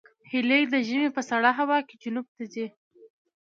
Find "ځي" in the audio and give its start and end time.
2.53-2.67